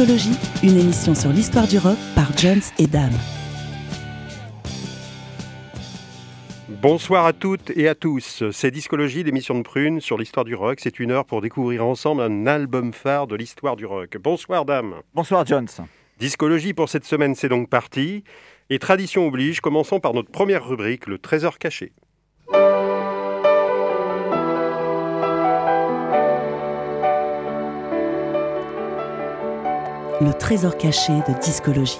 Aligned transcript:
Discologie, 0.00 0.38
une 0.62 0.78
émission 0.78 1.14
sur 1.14 1.28
l'histoire 1.28 1.68
du 1.68 1.76
rock 1.76 1.98
par 2.14 2.34
Jones 2.38 2.62
et 2.78 2.86
Dame. 2.86 3.12
Bonsoir 6.70 7.26
à 7.26 7.34
toutes 7.34 7.70
et 7.76 7.86
à 7.86 7.94
tous. 7.94 8.44
C'est 8.50 8.70
Discologie, 8.70 9.22
l'émission 9.22 9.58
de 9.58 9.62
Prune 9.62 10.00
sur 10.00 10.16
l'histoire 10.16 10.46
du 10.46 10.54
rock. 10.54 10.78
C'est 10.80 11.00
une 11.00 11.10
heure 11.10 11.26
pour 11.26 11.42
découvrir 11.42 11.84
ensemble 11.84 12.22
un 12.22 12.46
album 12.46 12.94
phare 12.94 13.26
de 13.26 13.36
l'histoire 13.36 13.76
du 13.76 13.84
rock. 13.84 14.16
Bonsoir, 14.16 14.64
Dame. 14.64 14.94
Bonsoir, 15.12 15.44
Jones. 15.44 15.68
Discologie 16.18 16.72
pour 16.72 16.88
cette 16.88 17.04
semaine, 17.04 17.34
c'est 17.34 17.50
donc 17.50 17.68
parti. 17.68 18.24
Et 18.70 18.78
tradition 18.78 19.26
oblige, 19.26 19.60
commençons 19.60 20.00
par 20.00 20.14
notre 20.14 20.30
première 20.30 20.66
rubrique, 20.66 21.08
le 21.08 21.18
trésor 21.18 21.58
caché. 21.58 21.92
Le 30.22 30.34
trésor 30.34 30.76
caché 30.76 31.14
de 31.14 31.40
discologie. 31.40 31.98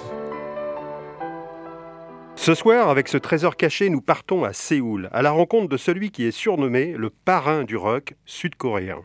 Ce 2.35 2.53
soir, 2.53 2.89
avec 2.89 3.07
ce 3.07 3.17
trésor 3.17 3.55
caché, 3.55 3.89
nous 3.89 3.99
partons 3.99 4.43
à 4.43 4.53
Séoul, 4.53 5.09
à 5.11 5.23
la 5.23 5.31
rencontre 5.31 5.69
de 5.69 5.77
celui 5.77 6.11
qui 6.11 6.25
est 6.25 6.31
surnommé 6.31 6.93
le 6.95 7.09
parrain 7.09 7.63
du 7.63 7.75
rock 7.75 8.13
sud-coréen. 8.25 8.99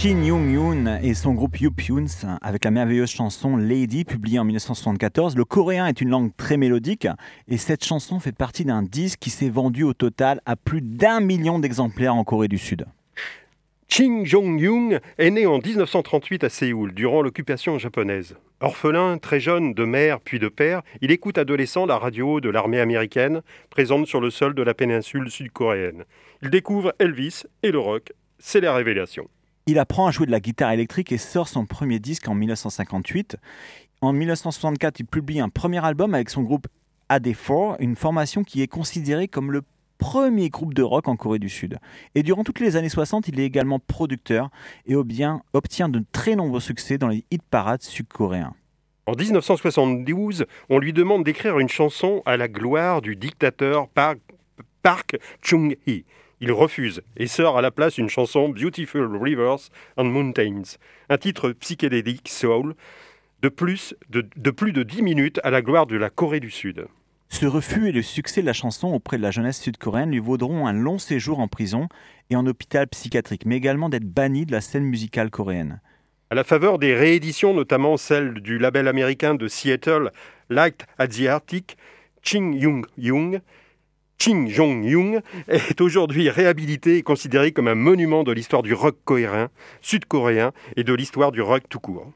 Shin 0.00 0.22
Young 0.22 0.48
Yoon 0.52 1.00
et 1.02 1.12
son 1.12 1.34
groupe 1.34 1.58
Youpyoons 1.58 2.06
avec 2.40 2.64
la 2.64 2.70
merveilleuse 2.70 3.10
chanson 3.10 3.56
Lady 3.56 4.04
publiée 4.04 4.38
en 4.38 4.44
1974. 4.44 5.36
Le 5.36 5.44
coréen 5.44 5.86
est 5.88 6.00
une 6.00 6.10
langue 6.10 6.30
très 6.36 6.56
mélodique 6.56 7.08
et 7.48 7.56
cette 7.56 7.84
chanson 7.84 8.20
fait 8.20 8.30
partie 8.30 8.64
d'un 8.64 8.84
disque 8.84 9.18
qui 9.18 9.30
s'est 9.30 9.48
vendu 9.48 9.82
au 9.82 9.94
total 9.94 10.40
à 10.46 10.54
plus 10.54 10.82
d'un 10.82 11.18
million 11.18 11.58
d'exemplaires 11.58 12.14
en 12.14 12.22
Corée 12.22 12.46
du 12.46 12.58
Sud. 12.58 12.86
Ching 13.88 14.24
Jong-young 14.24 15.00
est 15.18 15.30
né 15.30 15.46
en 15.46 15.58
1938 15.58 16.44
à 16.44 16.48
Séoul, 16.48 16.94
durant 16.94 17.20
l'occupation 17.20 17.76
japonaise. 17.76 18.36
Orphelin, 18.60 19.18
très 19.18 19.40
jeune, 19.40 19.74
de 19.74 19.84
mère 19.84 20.20
puis 20.20 20.38
de 20.38 20.46
père, 20.46 20.82
il 21.00 21.10
écoute 21.10 21.38
adolescent 21.38 21.86
la 21.86 21.98
radio 21.98 22.40
de 22.40 22.50
l'armée 22.50 22.78
américaine, 22.78 23.42
présente 23.68 24.06
sur 24.06 24.20
le 24.20 24.30
sol 24.30 24.54
de 24.54 24.62
la 24.62 24.74
péninsule 24.74 25.28
sud-coréenne. 25.28 26.04
Il 26.40 26.50
découvre 26.50 26.94
Elvis 27.00 27.42
et 27.64 27.72
le 27.72 27.80
rock, 27.80 28.12
c'est 28.38 28.60
la 28.60 28.72
révélation. 28.72 29.28
Il 29.70 29.78
apprend 29.78 30.06
à 30.06 30.10
jouer 30.10 30.24
de 30.24 30.30
la 30.30 30.40
guitare 30.40 30.72
électrique 30.72 31.12
et 31.12 31.18
sort 31.18 31.46
son 31.46 31.66
premier 31.66 31.98
disque 31.98 32.26
en 32.26 32.34
1958. 32.34 33.36
En 34.00 34.14
1964, 34.14 35.00
il 35.00 35.04
publie 35.04 35.40
un 35.40 35.50
premier 35.50 35.84
album 35.84 36.14
avec 36.14 36.30
son 36.30 36.42
groupe 36.42 36.68
AD4, 37.10 37.76
une 37.80 37.94
formation 37.94 38.44
qui 38.44 38.62
est 38.62 38.66
considérée 38.66 39.28
comme 39.28 39.52
le 39.52 39.60
premier 39.98 40.48
groupe 40.48 40.72
de 40.72 40.82
rock 40.82 41.06
en 41.06 41.16
Corée 41.16 41.38
du 41.38 41.50
Sud. 41.50 41.76
Et 42.14 42.22
durant 42.22 42.44
toutes 42.44 42.60
les 42.60 42.76
années 42.76 42.88
60, 42.88 43.28
il 43.28 43.38
est 43.40 43.44
également 43.44 43.78
producteur 43.78 44.48
et 44.86 44.94
obtient 44.94 45.42
de 45.90 46.02
très 46.12 46.34
nombreux 46.34 46.60
succès 46.60 46.96
dans 46.96 47.08
les 47.08 47.26
hit 47.30 47.42
parades 47.42 47.82
sud-coréens. 47.82 48.54
En 49.04 49.12
1972, 49.12 50.46
on 50.70 50.78
lui 50.78 50.94
demande 50.94 51.24
d'écrire 51.24 51.58
une 51.58 51.68
chanson 51.68 52.22
à 52.24 52.38
la 52.38 52.48
gloire 52.48 53.02
du 53.02 53.16
dictateur 53.16 53.86
Park, 53.88 54.18
Park 54.82 55.18
Chung-hee. 55.42 56.06
Il 56.40 56.52
refuse 56.52 57.02
et 57.16 57.26
sort 57.26 57.58
à 57.58 57.62
la 57.62 57.70
place 57.70 57.98
une 57.98 58.08
chanson 58.08 58.48
Beautiful 58.48 59.16
Rivers 59.16 59.70
and 59.96 60.04
Mountains, 60.04 60.76
un 61.08 61.18
titre 61.18 61.50
psychédélique 61.50 62.28
soul 62.28 62.74
de 63.42 63.48
plus 63.48 63.94
de, 64.10 64.24
de 64.36 64.50
plus 64.50 64.72
de 64.72 64.84
10 64.84 65.02
minutes 65.02 65.40
à 65.42 65.50
la 65.50 65.62
gloire 65.62 65.86
de 65.86 65.96
la 65.96 66.10
Corée 66.10 66.40
du 66.40 66.50
Sud. 66.50 66.86
Ce 67.28 67.44
refus 67.44 67.88
et 67.88 67.92
le 67.92 68.02
succès 68.02 68.40
de 68.40 68.46
la 68.46 68.52
chanson 68.52 68.88
auprès 68.88 69.18
de 69.18 69.22
la 69.22 69.30
jeunesse 69.30 69.60
sud-coréenne 69.60 70.12
lui 70.12 70.18
vaudront 70.18 70.66
un 70.66 70.72
long 70.72 70.98
séjour 70.98 71.40
en 71.40 71.48
prison 71.48 71.88
et 72.30 72.36
en 72.36 72.46
hôpital 72.46 72.86
psychiatrique, 72.88 73.44
mais 73.44 73.56
également 73.56 73.88
d'être 73.88 74.04
banni 74.04 74.46
de 74.46 74.52
la 74.52 74.60
scène 74.60 74.84
musicale 74.84 75.30
coréenne. 75.30 75.80
À 76.30 76.34
la 76.34 76.44
faveur 76.44 76.78
des 76.78 76.94
rééditions, 76.94 77.52
notamment 77.52 77.96
celle 77.96 78.34
du 78.34 78.58
label 78.58 78.88
américain 78.88 79.34
de 79.34 79.46
Seattle, 79.48 80.10
Light 80.50 80.86
Adriatic, 80.98 81.76
Ching 82.22 82.54
Young 82.54 82.86
Young, 82.96 83.40
Ching 84.18 84.48
Jong 84.48 84.84
Young 84.84 85.20
est 85.46 85.80
aujourd'hui 85.80 86.28
réhabilité 86.28 86.96
et 86.96 87.02
considéré 87.02 87.52
comme 87.52 87.68
un 87.68 87.74
monument 87.76 88.24
de 88.24 88.32
l'histoire 88.32 88.62
du 88.62 88.74
rock 88.74 88.96
coréen, 89.04 89.48
sud-coréen 89.80 90.52
et 90.76 90.84
de 90.84 90.92
l'histoire 90.92 91.30
du 91.30 91.40
rock 91.40 91.62
tout 91.68 91.80
court. 91.80 92.12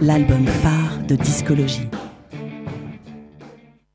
l'album 0.00 0.46
phare 0.46 0.98
de 1.08 1.16
discologie. 1.16 1.88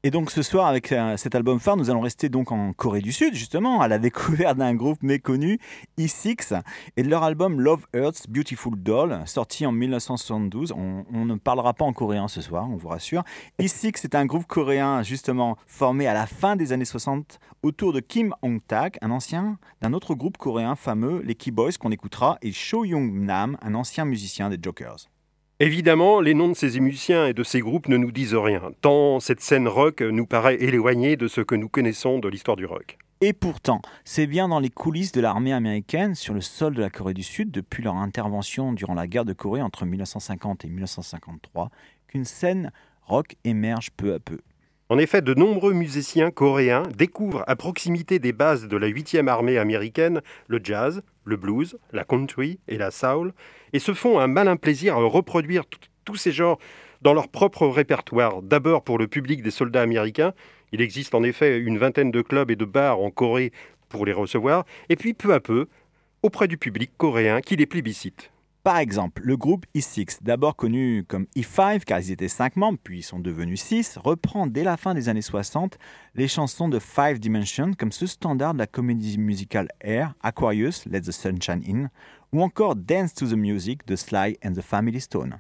Et 0.06 0.12
donc 0.12 0.32
ce 0.32 0.42
soir, 0.42 0.68
avec 0.68 0.92
euh, 0.92 1.16
cet 1.16 1.34
album 1.34 1.62
phare, 1.62 1.78
nous 1.78 1.90
allons 1.90 2.02
rester 2.02 2.28
donc 2.28 2.52
en 2.52 2.74
Corée 2.74 3.00
du 3.00 3.14
Sud, 3.14 3.36
justement, 3.36 3.80
à 3.80 3.88
la 3.88 4.00
découverte 4.00 4.58
d'un 4.58 4.76
groupe 4.76 5.02
méconnu, 5.02 5.60
E6, 5.98 6.62
et 6.98 7.04
de 7.04 7.08
leur 7.10 7.24
album 7.24 7.62
Love 7.62 7.86
Earth's 7.94 8.28
Beautiful 8.28 8.76
Doll, 8.76 9.22
sorti 9.26 9.66
en 9.66 9.72
1972. 9.72 10.74
On, 10.74 11.06
on, 11.14 11.24
ne 11.24 11.36
parlera 11.36 11.74
pas 11.74 11.86
en 11.86 11.94
coréen 11.94 12.28
ce 12.28 12.42
soir, 12.42 12.68
on 12.70 12.76
vous 12.76 12.90
rassure. 12.90 13.24
E6 13.62 14.04
est 14.04 14.14
un 14.14 14.26
groupe 14.26 14.46
coréen, 14.46 15.04
justement, 15.04 15.56
formé 15.68 16.06
à 16.06 16.14
la 16.14 16.28
fin 16.28 16.58
des 16.58 16.74
années 16.74 16.84
60 16.84 17.40
autour 17.62 17.94
de 17.94 18.02
Kim 18.02 18.36
Hong-tak, 18.42 18.98
un 19.02 19.10
ancien 19.10 19.58
d'un 19.82 19.94
autre 19.94 20.16
groupe 20.16 20.38
coréen 20.38 20.76
fameux, 20.76 21.22
les 21.22 21.36
Key 21.36 21.52
Boys, 21.52 21.78
qu'on 21.80 21.94
écoutera, 21.94 22.38
et 22.42 22.52
Cho 22.52 22.84
Young-nam, 22.84 23.58
un 23.62 23.74
ancien 23.74 24.04
musicien 24.04 24.50
des 24.50 24.60
Jokers. 24.62 25.13
Évidemment, 25.64 26.20
les 26.20 26.34
noms 26.34 26.50
de 26.50 26.56
ces 26.56 26.78
musiciens 26.82 27.26
et 27.26 27.34
de 27.34 27.42
ces 27.42 27.62
groupes 27.62 27.88
ne 27.88 27.96
nous 27.96 28.12
disent 28.12 28.36
rien, 28.36 28.74
tant 28.82 29.22
cette 29.22 29.40
scène 29.40 29.70
rock 29.70 30.02
nous 30.02 30.26
paraît 30.26 30.62
éloignée 30.62 31.16
de 31.16 31.30
ce 31.30 31.40
que 31.40 31.56
nous 31.56 31.70
connaissons 31.70 32.20
de 32.20 32.28
l'histoire 32.28 32.58
du 32.58 32.66
rock. 32.66 32.98
Et 33.22 33.32
pourtant, 33.32 33.82
c'est 34.04 34.28
bien 34.28 34.50
dans 34.50 34.60
les 34.60 34.70
coulisses 34.70 35.14
de 35.14 35.22
l'armée 35.22 35.54
américaine, 35.54 36.16
sur 36.16 36.34
le 36.34 36.42
sol 36.42 36.74
de 36.74 36.82
la 36.82 36.90
Corée 36.90 37.14
du 37.14 37.24
Sud, 37.24 37.50
depuis 37.50 37.82
leur 37.82 37.96
intervention 37.96 38.74
durant 38.74 38.94
la 38.94 39.08
guerre 39.08 39.24
de 39.24 39.32
Corée 39.32 39.62
entre 39.62 39.86
1950 39.86 40.66
et 40.66 40.68
1953, 40.68 41.70
qu'une 42.08 42.26
scène 42.26 42.74
rock 43.04 43.38
émerge 43.46 43.92
peu 43.92 44.14
à 44.14 44.20
peu. 44.20 44.40
En 44.90 44.98
effet, 44.98 45.22
de 45.22 45.34
nombreux 45.34 45.72
musiciens 45.72 46.30
coréens 46.30 46.84
découvrent 46.98 47.46
à 47.48 47.56
proximité 47.56 48.20
des 48.20 48.34
bases 48.34 48.68
de 48.68 48.76
la 48.76 48.90
8e 48.90 49.30
armée 49.30 49.58
américaine 49.58 50.22
le 50.48 50.60
jazz, 50.62 51.04
le 51.24 51.38
blues, 51.38 51.78
la 51.94 52.04
country 52.04 52.60
et 52.68 52.78
la 52.78 52.92
soul, 52.92 53.34
et 53.74 53.80
se 53.80 53.94
font 53.94 54.20
un 54.20 54.28
malin 54.28 54.56
plaisir 54.56 54.96
à 54.96 55.04
reproduire 55.04 55.64
tous 56.06 56.16
ces 56.16 56.32
genres 56.32 56.60
dans 57.02 57.14
leur 57.14 57.28
propre 57.28 57.68
répertoire. 57.68 58.42
D'abord 58.42 58.84
pour 58.84 58.98
le 58.98 59.08
public 59.08 59.42
des 59.42 59.52
soldats 59.52 59.82
américains, 59.82 60.34
il 60.72 60.82
existe 60.82 61.14
en 61.14 61.24
effet 61.24 61.60
une 61.60 61.78
vingtaine 61.78 62.12
de 62.12 62.22
clubs 62.22 62.50
et 62.50 62.56
de 62.56 62.66
bars 62.66 63.00
en 63.00 63.12
Corée 63.12 63.52
pour 63.90 64.06
les 64.06 64.14
recevoir, 64.14 64.66
et 64.90 64.96
puis 64.96 65.14
peu 65.14 65.34
à 65.34 65.40
peu 65.40 65.68
auprès 66.24 66.48
du 66.48 66.58
public 66.58 66.92
coréen 66.98 67.42
qui 67.42 67.56
les 67.56 67.66
plébiscite. 67.66 68.32
Par 68.64 68.78
exemple, 68.78 69.22
le 69.26 69.36
groupe 69.36 69.66
E6, 69.76 70.20
d'abord 70.22 70.56
connu 70.56 71.04
comme 71.06 71.28
E5 71.36 71.84
car 71.84 72.00
ils 72.00 72.12
étaient 72.12 72.30
5 72.30 72.56
membres 72.56 72.80
puis 72.82 73.00
ils 73.00 73.04
sont 73.04 73.20
devenus 73.20 73.62
6, 73.62 74.00
reprend 74.02 74.48
dès 74.48 74.64
la 74.64 74.78
fin 74.78 74.94
des 74.94 75.10
années 75.10 75.22
60 75.22 75.78
les 76.16 76.30
chansons 76.30 76.70
de 76.70 76.80
Five 76.80 77.20
Dimension 77.20 77.74
comme 77.74 77.92
ce 77.92 78.08
standard 78.08 78.54
de 78.54 78.60
la 78.60 78.68
comédie 78.68 79.18
musicale 79.18 79.68
Air, 79.82 80.14
Aquarius, 80.24 80.86
Let 80.86 81.02
the 81.02 81.12
Sunshine 81.12 81.62
In, 81.68 81.90
ou 82.34 82.42
encore 82.42 82.76
Dance 82.76 83.14
to 83.14 83.28
the 83.28 83.36
Music 83.36 83.86
de 83.86 83.96
Sly 83.96 84.38
and 84.44 84.54
the 84.54 84.62
Family 84.62 85.00
Stone. 85.00 85.40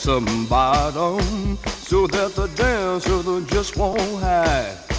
Some 0.00 0.46
bottom 0.46 1.58
so 1.66 2.06
that 2.06 2.34
the 2.34 2.46
dancer 2.56 3.40
just 3.54 3.76
won't 3.76 4.00
hide. 4.22 4.89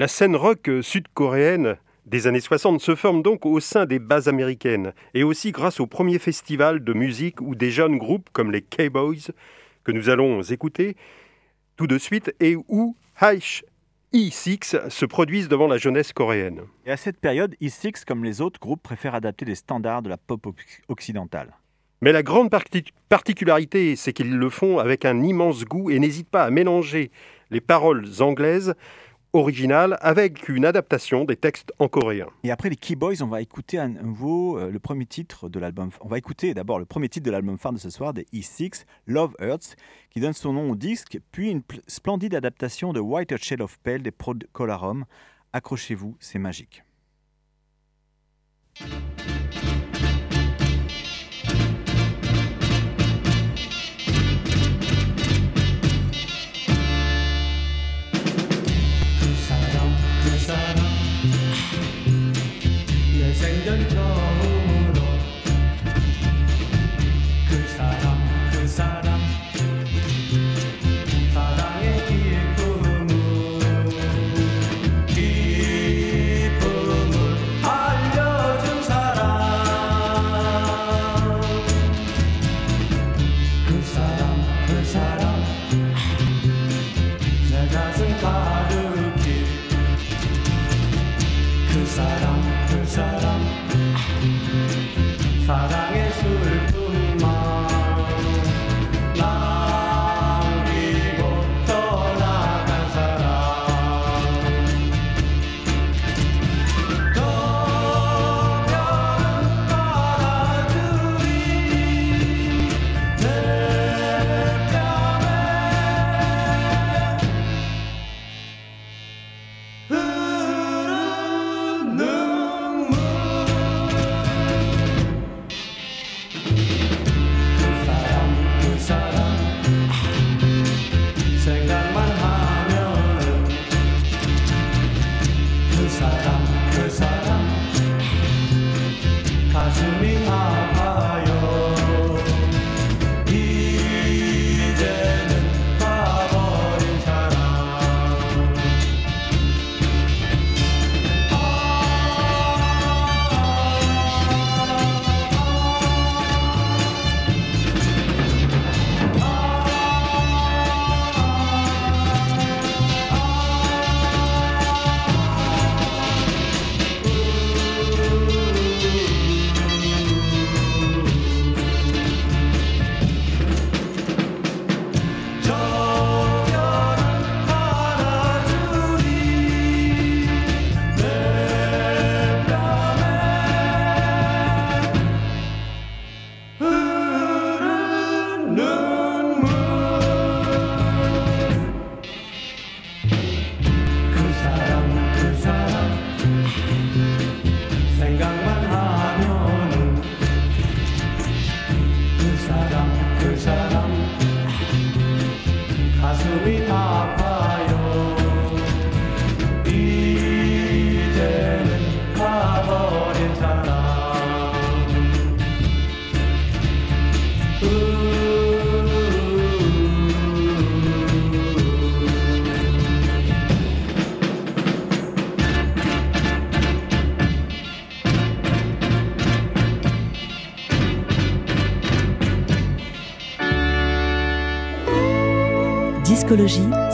La 0.00 0.08
scène 0.08 0.34
rock 0.34 0.70
sud-coréenne 0.80 1.76
des 2.06 2.26
années 2.26 2.40
60 2.40 2.80
se 2.80 2.94
forme 2.94 3.22
donc 3.22 3.44
au 3.44 3.60
sein 3.60 3.84
des 3.84 3.98
bases 3.98 4.28
américaines 4.28 4.94
et 5.12 5.24
aussi 5.24 5.52
grâce 5.52 5.78
au 5.78 5.86
premier 5.86 6.18
festival 6.18 6.82
de 6.82 6.94
musique 6.94 7.42
où 7.42 7.54
des 7.54 7.70
jeunes 7.70 7.98
groupes 7.98 8.30
comme 8.32 8.50
les 8.50 8.62
K-Boys, 8.62 9.30
que 9.84 9.92
nous 9.92 10.08
allons 10.08 10.40
écouter 10.40 10.96
tout 11.76 11.86
de 11.86 11.98
suite, 11.98 12.34
et 12.40 12.56
où 12.56 12.96
H 13.20 13.62
E6 14.14 14.88
se 14.88 15.04
produisent 15.04 15.48
devant 15.50 15.68
la 15.68 15.76
jeunesse 15.76 16.14
coréenne. 16.14 16.62
Et 16.86 16.90
à 16.90 16.96
cette 16.96 17.20
période, 17.20 17.54
E6, 17.60 18.06
comme 18.06 18.24
les 18.24 18.40
autres 18.40 18.58
groupes, 18.58 18.82
préfèrent 18.82 19.14
adapter 19.14 19.44
des 19.44 19.54
standards 19.54 20.00
de 20.00 20.08
la 20.08 20.16
pop 20.16 20.46
oc- 20.46 20.80
occidentale. 20.88 21.52
Mais 22.00 22.12
la 22.12 22.22
grande 22.22 22.48
parti- 22.48 22.94
particularité, 23.10 23.96
c'est 23.96 24.14
qu'ils 24.14 24.34
le 24.34 24.48
font 24.48 24.78
avec 24.78 25.04
un 25.04 25.22
immense 25.22 25.66
goût 25.66 25.90
et 25.90 25.98
n'hésitent 25.98 26.30
pas 26.30 26.44
à 26.44 26.50
mélanger 26.50 27.10
les 27.50 27.60
paroles 27.60 28.06
anglaises 28.20 28.74
originales 29.32 29.96
avec 30.00 30.48
une 30.48 30.64
adaptation 30.64 31.24
des 31.24 31.36
textes 31.36 31.72
en 31.78 31.88
coréen. 31.88 32.26
Et 32.42 32.50
après 32.50 32.70
les 32.70 32.76
Keyboys, 32.76 33.22
on 33.22 33.26
va 33.26 33.40
écouter 33.40 33.78
à 33.78 33.88
nouveau 33.88 34.58
euh, 34.58 34.70
le 34.70 34.78
premier 34.78 35.06
titre 35.06 35.48
de 35.48 35.58
l'album. 35.60 35.90
On 36.00 36.08
va 36.08 36.18
écouter 36.18 36.54
d'abord 36.54 36.78
le 36.78 36.84
premier 36.84 37.08
titre 37.08 37.26
de 37.26 37.30
l'album 37.30 37.58
phare 37.58 37.72
de 37.72 37.78
ce 37.78 37.90
soir, 37.90 38.12
des 38.12 38.26
E6, 38.34 38.84
Love 39.06 39.34
Hurts, 39.40 39.76
qui 40.10 40.20
donne 40.20 40.32
son 40.32 40.52
nom 40.52 40.70
au 40.70 40.76
disque, 40.76 41.18
puis 41.32 41.50
une 41.50 41.62
pl- 41.62 41.82
splendide 41.86 42.34
adaptation 42.34 42.92
de 42.92 43.00
White 43.00 43.36
Shade 43.36 43.60
of 43.60 43.78
Pale 43.78 44.02
des 44.02 44.10
Prod 44.10 44.46
Colarum. 44.52 45.04
Accrochez-vous, 45.52 46.16
c'est 46.20 46.38
magique. 46.38 46.82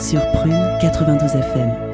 sur 0.09 0.21
Prune 0.31 0.55
92 0.79 1.35
FM. 1.35 1.86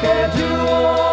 can't 0.00 0.36
do 0.36 0.46
all 0.46 1.03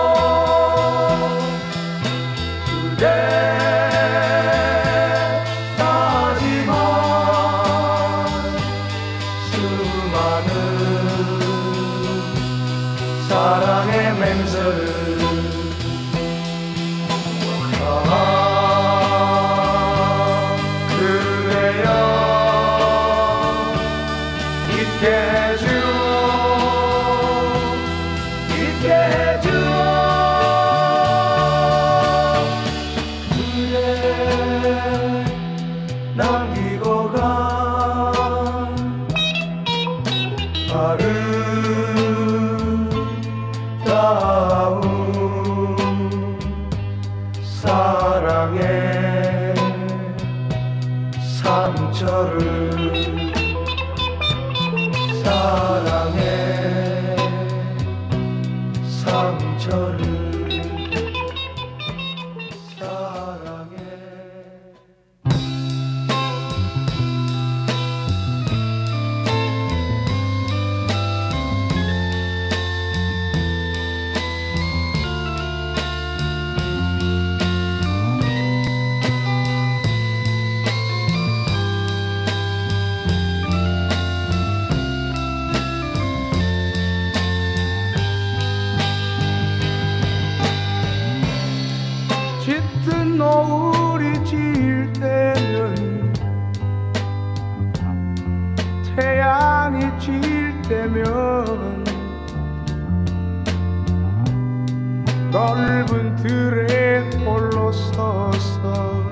넓은 105.31 106.15
들에 106.17 107.09
홀로 107.23 107.71
서서 107.71 109.09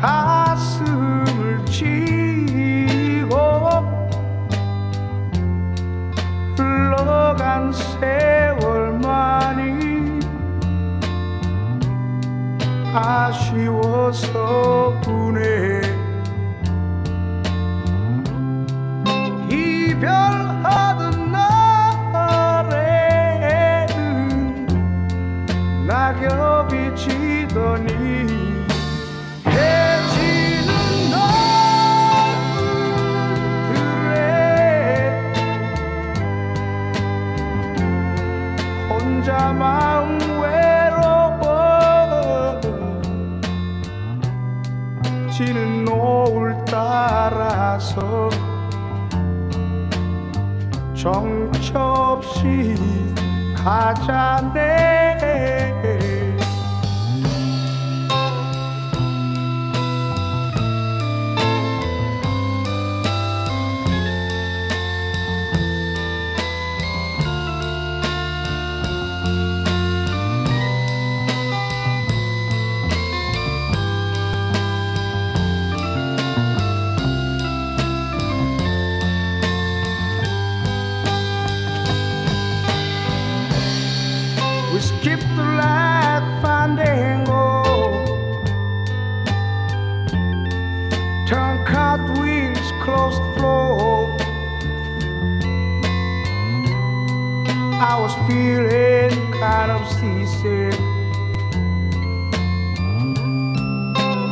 가슴을 0.00 1.64
쥐고 1.66 3.36
흘러간 6.56 7.72
세월만이 7.72 8.98
아쉬워서 12.92 14.38
지더니 27.48 27.88
해지는 29.46 30.70
너들의 33.90 34.12
혼자 38.90 39.52
마음 39.52 40.18
외로워 40.42 41.40
지는 45.30 45.84
노을 45.84 46.56
따라서 46.66 48.28
정처 50.94 51.80
없이 51.80 52.74
가자네 53.56 54.97
I 97.80 97.96
was 98.00 98.12
feeling 98.26 99.10
kind 99.34 99.70
of 99.70 99.86
seasick 99.88 100.78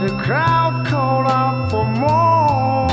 The 0.03 0.11
crowd 0.21 0.85
called 0.89 1.27
out 1.29 1.71
for 1.71 1.85
more 1.85 2.89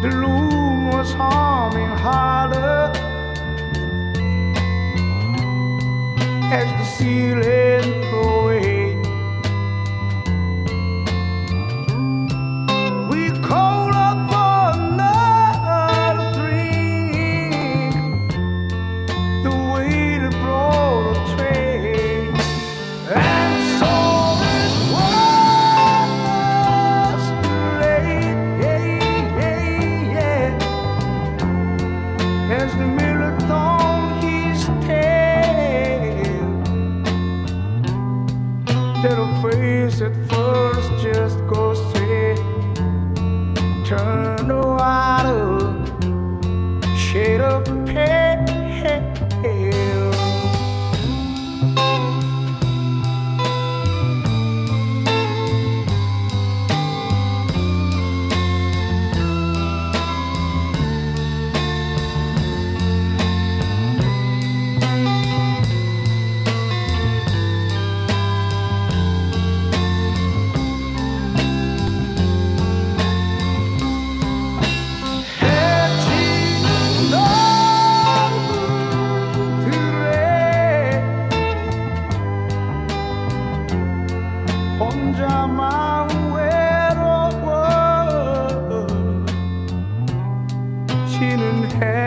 The 0.00 0.16
loon 0.16 0.88
was 0.88 1.12
humming 1.12 1.88
harder 1.88 2.90
as 6.52 6.68
the 6.78 6.84
ceiling 6.84 8.04
away. 8.14 8.43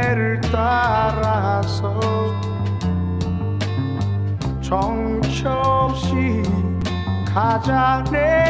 해를 0.07 0.39
따라서 0.41 1.99
정처 4.61 5.51
없이 5.51 6.43
가자네. 7.25 8.47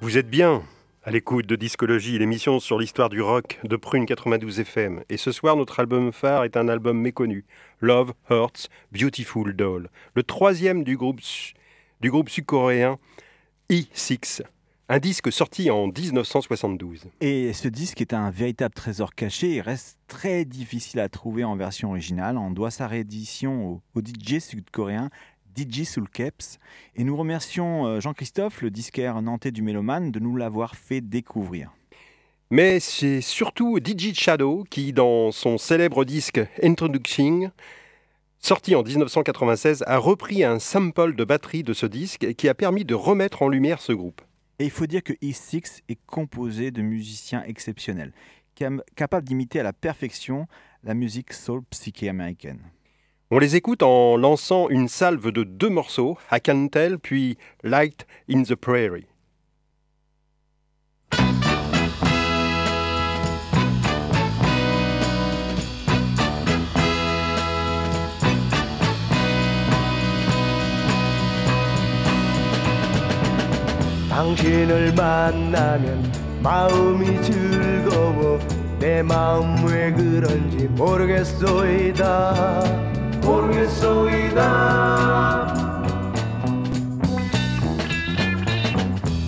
Vous 0.00 0.18
êtes 0.18 0.28
bien 0.28 0.62
à 1.04 1.10
l'écoute 1.10 1.46
de 1.46 1.56
Discologie, 1.56 2.16
l'émission 2.16 2.60
sur 2.60 2.78
l'histoire 2.78 3.08
du 3.08 3.20
rock 3.20 3.58
de 3.64 3.74
Prune 3.74 4.06
92 4.06 4.60
FM. 4.60 5.02
Et 5.08 5.16
ce 5.16 5.32
soir, 5.32 5.56
notre 5.56 5.80
album 5.80 6.12
phare 6.12 6.44
est 6.44 6.56
un 6.56 6.68
album 6.68 6.96
méconnu, 6.96 7.44
Love 7.80 8.12
Hurts 8.30 8.68
Beautiful 8.92 9.56
Doll, 9.56 9.88
le 10.14 10.22
troisième 10.22 10.84
du 10.84 10.96
groupe, 10.96 11.20
du 12.00 12.10
groupe 12.10 12.28
sud-coréen 12.28 12.98
E6, 13.68 14.42
un 14.88 14.98
disque 15.00 15.32
sorti 15.32 15.72
en 15.72 15.88
1972. 15.88 17.06
Et 17.20 17.52
ce 17.52 17.66
disque 17.66 18.00
est 18.00 18.14
un 18.14 18.30
véritable 18.30 18.74
trésor 18.74 19.12
caché 19.16 19.54
et 19.54 19.60
reste 19.60 19.98
très 20.06 20.44
difficile 20.44 21.00
à 21.00 21.08
trouver 21.08 21.42
en 21.42 21.56
version 21.56 21.90
originale. 21.90 22.38
On 22.38 22.52
doit 22.52 22.70
sa 22.70 22.86
réédition 22.86 23.66
au, 23.66 23.82
au 23.96 24.00
DJ 24.00 24.38
sud-coréen 24.38 25.10
DJ 25.56 25.84
Soulkeps. 25.84 26.58
Et 26.96 27.04
nous 27.04 27.16
remercions 27.16 27.86
euh, 27.86 28.00
Jean-Christophe, 28.00 28.62
le 28.62 28.70
disquaire 28.70 29.20
nantais 29.22 29.50
du 29.50 29.62
Méloman, 29.62 30.10
de 30.10 30.20
nous 30.20 30.36
l'avoir 30.36 30.76
fait 30.76 31.00
découvrir. 31.00 31.72
Mais 32.50 32.80
c'est 32.80 33.22
surtout 33.22 33.78
DJ 33.78 34.12
Shadow 34.12 34.64
qui, 34.68 34.92
dans 34.92 35.32
son 35.32 35.56
célèbre 35.56 36.04
disque 36.04 36.40
Introduction, 36.62 37.50
sorti 38.38 38.74
en 38.74 38.82
1996, 38.82 39.84
a 39.86 39.96
repris 39.96 40.44
un 40.44 40.58
sample 40.58 41.14
de 41.14 41.24
batterie 41.24 41.62
de 41.62 41.72
ce 41.72 41.86
disque 41.86 42.24
et 42.24 42.34
qui 42.34 42.48
a 42.48 42.54
permis 42.54 42.84
de 42.84 42.94
remettre 42.94 43.40
en 43.40 43.48
lumière 43.48 43.80
ce 43.80 43.92
groupe. 43.92 44.20
Et 44.58 44.64
il 44.64 44.70
faut 44.70 44.86
dire 44.86 45.02
que 45.02 45.14
E6 45.14 45.80
est 45.88 45.98
composé 46.06 46.70
de 46.70 46.82
musiciens 46.82 47.42
exceptionnels, 47.44 48.12
capables 48.96 49.26
d'imiter 49.26 49.60
à 49.60 49.62
la 49.62 49.72
perfection 49.72 50.46
la 50.84 50.92
musique 50.94 51.32
soul 51.32 51.62
psyché 51.70 52.08
américaine. 52.08 52.60
On 53.31 53.39
les 53.39 53.57
écoute 53.57 53.83
en 53.83 54.15
lançant 54.15 54.69
une 54.69 54.87
salve 54.87 55.31
de 55.31 55.43
deux 55.43 55.67
morceaux, 55.69 56.17
I 56.31 56.39
Can 56.39 56.69
Tell 56.69 56.97
puis 56.97 57.37
Light 57.61 58.07
in 58.29 58.43
the 58.43 58.55
Prairie. 58.55 59.07
당신을 74.09 74.93
만나면 74.93 76.11
마음이 76.41 77.21
즐거워 77.21 78.39
내 78.79 79.01
마음 79.03 79.65
왜 79.65 79.91
그런지 79.91 80.67
모르겠소이다 80.69 82.33
모르겠소이다. 83.22 84.42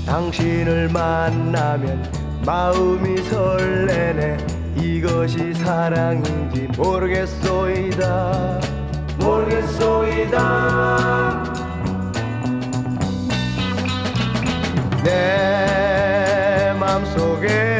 당신을 0.06 0.88
만나면 0.90 2.12
마음이 2.44 3.22
설레네. 3.22 4.36
이것이 4.76 5.54
사랑인지 5.54 6.68
모르겠소이다. 6.76 8.60
모르겠소이다. 9.18 10.38
내 15.02 16.72
맘속에 16.78 17.73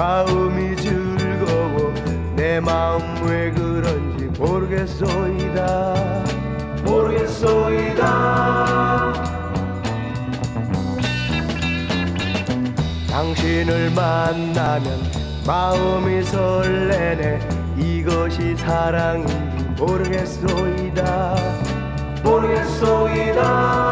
마음이 0.00 0.74
즐거워 0.76 1.92
내 2.34 2.58
마음 2.58 3.02
왜 3.22 3.50
그런지 3.50 4.24
모르겠소이다. 4.40 5.94
모르겠소이다. 6.84 8.02
당신을 13.10 13.90
만나면 13.90 15.00
마음이 15.46 16.22
설레네. 16.22 17.38
이것이 17.76 18.56
사랑인지 18.56 19.34
모르겠소이다. 19.76 21.36
모르겠소이다 22.24 23.90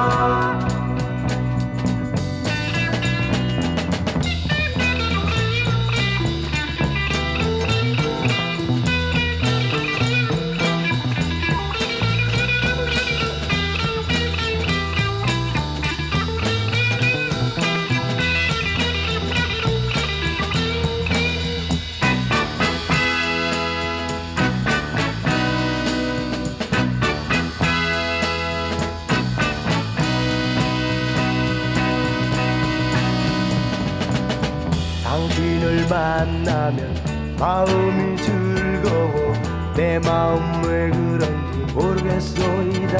당신을 35.39 35.87
만나면 35.89 37.37
마음이 37.39 38.17
즐거워. 38.17 39.33
내 39.77 40.01
마음 40.01 40.65
왜 40.65 40.91
그런지 40.91 41.73
모르겠소이다. 41.75 42.99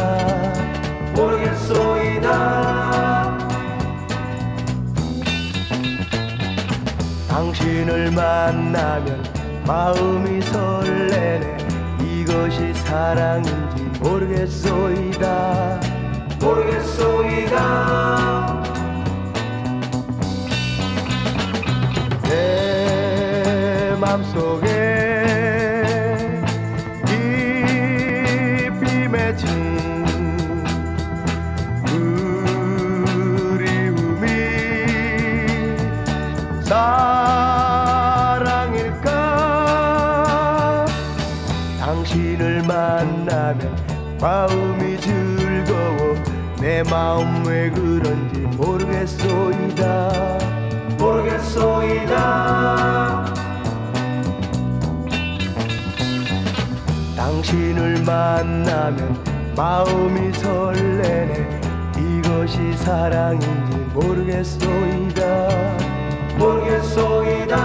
모르겠소이다. 1.17 2.29
당신을 7.29 8.13
만나면 8.13 9.25
마음이 9.67 10.41
설레네. 10.43 11.57
이것이 12.01 12.73
사랑인지 12.75 13.99
모르겠소이다. 14.01 15.81
모르겠소이다 16.41 17.99
내 24.09 24.15
맘속에 24.15 24.67
깊이 27.05 29.07
맺힌 29.07 29.47
그리움이 33.45 34.27
사랑일까? 36.63 38.07
당신을 41.79 42.63
만나면 42.63 43.77
마음이 44.23 44.99
즐거워 45.01 46.15
내 46.63 46.83
마음 46.85 47.45
왜 47.45 47.69
그런지 47.69 48.41
모르겠소이다. 48.57 50.39
모르겠소이다 50.99 52.49
당신을 57.39 58.03
만나면 58.03 59.17
마음이 59.57 60.33
설레네. 60.33 61.61
이것이 61.97 62.73
사랑인지 62.79 63.77
모르겠소이다. 63.95 65.49
모르겠소이다 66.37 67.57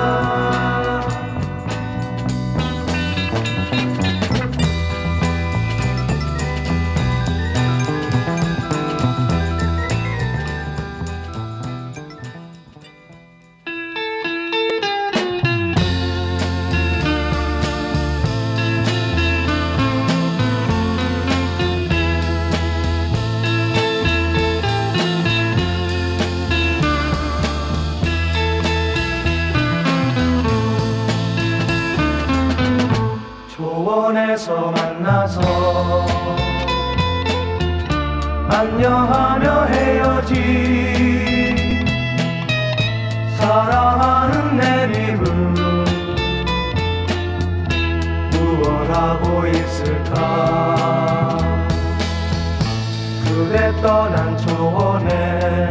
떠난 53.83 54.37
초원에 54.37 55.69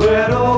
외로움 0.00 0.57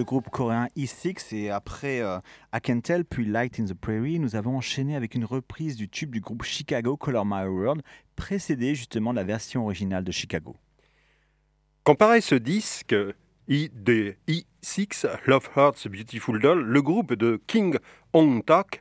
Le 0.00 0.04
groupe 0.04 0.30
coréen 0.30 0.66
E6 0.78 1.34
et 1.36 1.50
après 1.50 2.00
euh, 2.00 2.18
I 2.54 2.60
Can 2.62 2.80
Tell 2.80 3.04
puis 3.04 3.26
Light 3.26 3.60
in 3.60 3.66
the 3.66 3.74
Prairie, 3.74 4.18
nous 4.18 4.34
avons 4.34 4.56
enchaîné 4.56 4.96
avec 4.96 5.14
une 5.14 5.26
reprise 5.26 5.76
du 5.76 5.90
tube 5.90 6.10
du 6.10 6.20
groupe 6.22 6.42
Chicago 6.42 6.96
Color 6.96 7.26
My 7.26 7.44
World, 7.46 7.82
précédée 8.16 8.74
justement 8.74 9.10
de 9.10 9.16
la 9.16 9.24
version 9.24 9.64
originale 9.64 10.02
de 10.02 10.10
Chicago. 10.10 10.56
Comparé 11.84 12.22
ce 12.22 12.34
disque 12.34 12.96
I- 13.46 13.68
de 13.74 14.14
E6, 14.26 15.06
Love 15.26 15.50
Hurts 15.54 15.86
Beautiful 15.90 16.40
Doll, 16.40 16.62
le 16.62 16.80
groupe 16.80 17.12
de 17.12 17.38
King 17.46 17.76
On 18.14 18.40
Tak 18.40 18.80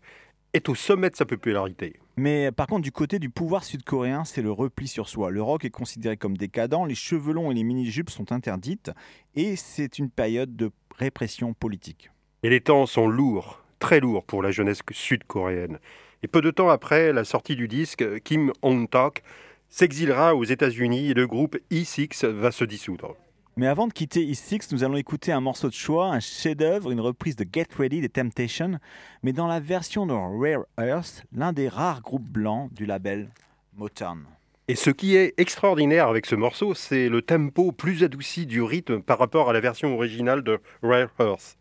est 0.54 0.70
au 0.70 0.74
sommet 0.76 1.10
de 1.10 1.18
sa 1.18 1.26
popularité. 1.26 2.00
Mais 2.16 2.52
par 2.54 2.68
contre, 2.68 2.82
du 2.84 2.92
côté 2.94 3.20
du 3.20 3.30
pouvoir 3.30 3.64
sud-coréen, 3.66 4.24
c'est 4.26 4.42
le 4.42 4.52
repli 4.52 4.88
sur 4.88 5.08
soi. 5.10 5.32
Le 5.32 5.42
rock 5.42 5.64
est 5.66 5.70
considéré 5.70 6.16
comme 6.18 6.36
décadent, 6.38 6.86
les 6.88 6.96
cheveux 6.96 7.34
longs 7.34 7.52
et 7.52 7.54
les 7.54 7.64
mini-jupes 7.64 8.10
sont 8.10 8.32
interdites, 8.32 8.92
et 9.36 9.56
c'est 9.58 10.00
une 10.00 10.10
période 10.10 10.56
de 10.56 10.72
répression 11.00 11.54
politique. 11.54 12.12
Et 12.44 12.50
les 12.50 12.62
temps 12.62 12.86
sont 12.86 13.08
lourds, 13.08 13.64
très 13.80 14.00
lourds 14.00 14.26
pour 14.26 14.44
la 14.44 14.52
jeunesse 14.52 14.82
sud-coréenne. 14.92 15.80
Et 16.22 16.28
peu 16.28 16.42
de 16.42 16.52
temps 16.52 16.70
après 16.70 17.14
la 17.14 17.24
sortie 17.24 17.56
du 17.56 17.68
disque, 17.68 18.22
Kim 18.24 18.52
On-tak 18.62 19.24
s'exilera 19.70 20.36
aux 20.36 20.44
États-Unis 20.44 21.12
et 21.12 21.14
le 21.14 21.28
groupe 21.28 21.58
E6 21.72 22.26
va 22.28 22.52
se 22.52 22.66
dissoudre. 22.66 23.16
Mais 23.56 23.68
avant 23.68 23.88
de 23.88 23.94
quitter 23.94 24.26
E6, 24.26 24.70
nous 24.72 24.84
allons 24.84 24.96
écouter 24.96 25.32
un 25.32 25.42
morceau 25.42 25.68
de 25.68 25.74
choix, 25.74 26.08
un 26.08 26.20
chef-d'œuvre, 26.20 26.92
une 26.92 27.02
reprise 27.02 27.36
de 27.36 27.46
Get 27.52 27.68
Ready 27.78 28.02
des 28.02 28.10
Temptations, 28.10 28.80
mais 29.22 29.34
dans 29.34 29.48
la 29.48 29.60
version 29.60 30.06
de 30.06 30.14
Rare 30.14 30.66
Earth, 30.80 31.24
l'un 31.34 31.52
des 31.52 31.68
rares 31.68 32.02
groupes 32.02 32.30
blancs 32.30 32.72
du 32.74 32.86
label 32.86 33.30
Motown. 33.74 34.26
Et 34.70 34.76
ce 34.76 34.92
qui 34.92 35.16
est 35.16 35.34
extraordinaire 35.38 36.10
avec 36.10 36.28
ce 36.28 36.36
morceau, 36.36 36.76
c'est 36.76 37.10
le 37.10 37.24
tempo 37.24 37.72
plus 37.72 38.04
adouci 38.04 38.46
du 38.46 38.62
rythme 38.62 39.02
par 39.02 39.18
rapport 39.18 39.50
à 39.50 39.54
la 39.54 39.60
version 39.60 39.96
originale 39.96 40.44
de 40.44 40.60
Rare 40.84 41.10
Earth. 41.20 41.58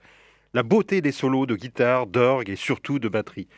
La 0.53 0.63
beauté 0.63 1.01
des 1.01 1.11
solos 1.11 1.47
de 1.47 1.57
guitare, 1.57 2.07
d'orgue 2.07 2.51
et 2.51 2.57
surtout 2.57 2.99
de 2.99 3.09
batterie. 3.09 3.49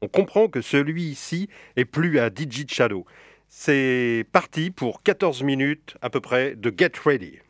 On 0.00 0.08
comprend 0.08 0.48
que 0.48 0.62
celui-ci 0.62 1.50
est 1.76 1.84
plus 1.84 2.18
à 2.18 2.28
DJ 2.28 2.66
Shadow. 2.66 3.04
C'est 3.48 4.24
parti 4.32 4.70
pour 4.70 5.02
14 5.02 5.42
minutes 5.42 5.98
à 6.00 6.08
peu 6.08 6.22
près 6.22 6.56
de 6.56 6.72
Get 6.74 6.92
Ready. 7.04 7.40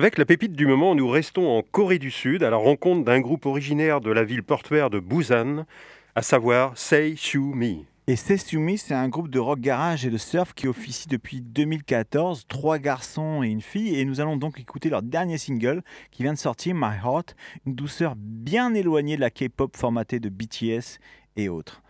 Avec 0.00 0.16
la 0.16 0.24
pépite 0.24 0.54
du 0.54 0.66
moment, 0.66 0.94
nous 0.94 1.10
restons 1.10 1.58
en 1.58 1.60
Corée 1.60 1.98
du 1.98 2.10
Sud 2.10 2.42
à 2.42 2.48
la 2.48 2.56
rencontre 2.56 3.04
d'un 3.04 3.20
groupe 3.20 3.44
originaire 3.44 4.00
de 4.00 4.10
la 4.10 4.24
ville 4.24 4.42
portuaire 4.42 4.88
de 4.88 4.98
Busan, 4.98 5.66
à 6.14 6.22
savoir 6.22 6.78
Sei 6.78 7.16
Mi. 7.36 7.84
Et 8.06 8.16
Sesumi, 8.16 8.78
c'est 8.78 8.94
un 8.94 9.10
groupe 9.10 9.28
de 9.28 9.38
rock 9.38 9.60
garage 9.60 10.06
et 10.06 10.10
de 10.10 10.16
surf 10.16 10.54
qui 10.54 10.68
officie 10.68 11.06
depuis 11.06 11.42
2014, 11.42 12.46
trois 12.48 12.78
garçons 12.78 13.42
et 13.42 13.48
une 13.48 13.60
fille. 13.60 13.94
Et 13.94 14.06
nous 14.06 14.22
allons 14.22 14.38
donc 14.38 14.58
écouter 14.58 14.88
leur 14.88 15.02
dernier 15.02 15.36
single 15.36 15.82
qui 16.10 16.22
vient 16.22 16.32
de 16.32 16.38
sortir, 16.38 16.74
My 16.74 16.96
Heart, 17.04 17.36
une 17.66 17.74
douceur 17.74 18.14
bien 18.16 18.72
éloignée 18.72 19.16
de 19.16 19.20
la 19.20 19.28
K-pop 19.28 19.76
formatée 19.76 20.18
de 20.18 20.30
BTS 20.30 20.98
et 21.36 21.50
autres. 21.50 21.82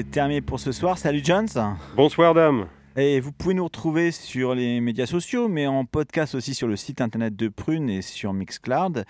c'est 0.00 0.10
terminé 0.10 0.40
pour 0.40 0.58
ce 0.58 0.72
soir. 0.72 0.96
Salut 0.96 1.20
Jones. 1.22 1.46
Bonsoir 1.94 2.32
dame. 2.32 2.64
Et 2.96 3.20
vous 3.20 3.32
pouvez 3.32 3.52
nous 3.52 3.64
retrouver 3.64 4.12
sur 4.12 4.54
les 4.54 4.80
médias 4.80 5.04
sociaux, 5.04 5.46
mais 5.46 5.66
en 5.66 5.84
podcast 5.84 6.34
aussi 6.34 6.54
sur 6.54 6.66
le 6.66 6.76
site 6.76 7.02
internet 7.02 7.36
de 7.36 7.48
Prune 7.48 7.90
et 7.90 8.00
sur 8.00 8.32
Mixcloud. 8.32 9.04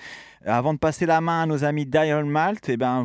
Avant 0.44 0.74
de 0.74 0.80
passer 0.80 1.06
la 1.06 1.20
main 1.20 1.42
à 1.42 1.46
nos 1.46 1.62
amis 1.62 1.86
d'Iron 1.86 2.24
Malt, 2.24 2.68
eh 2.68 2.76
ben, 2.76 2.96
on 2.98 3.04